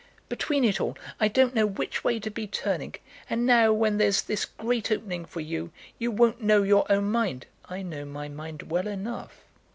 [0.29, 2.95] "Between it all, I don't know which way to be turning.
[3.29, 7.45] And now, when there's this great opening for you, you won't know your own mind."
[7.69, 9.43] "I know my mind well enough."